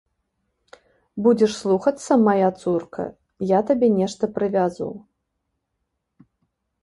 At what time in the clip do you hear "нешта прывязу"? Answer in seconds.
3.99-4.87